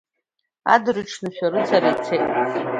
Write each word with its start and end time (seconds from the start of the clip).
Адырҩаҽны 0.73 1.29
шәарацара 1.35 1.89
ицеит. 1.93 2.25